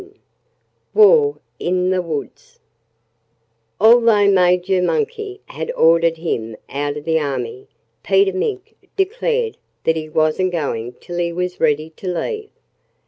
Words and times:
XI 0.01 0.15
War 0.95 1.37
in 1.59 1.91
the 1.91 2.01
Woods 2.01 2.59
Although 3.79 4.31
Major 4.31 4.81
Monkey 4.81 5.41
had 5.45 5.69
ordered 5.73 6.17
him 6.17 6.57
out 6.69 6.97
of 6.97 7.05
the 7.05 7.19
army, 7.19 7.67
Peter 8.01 8.33
Mink 8.35 8.75
declared 8.97 9.57
that 9.83 9.95
he 9.95 10.09
wasn't 10.09 10.53
going 10.53 10.93
till 10.93 11.19
he 11.19 11.31
was 11.31 11.59
ready 11.59 11.91
to 11.91 12.07
leave. 12.07 12.49